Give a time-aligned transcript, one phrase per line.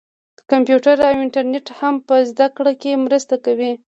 [0.51, 3.71] کمپیوټر او انټرنیټ هم په زده کړه کې مرسته کوي.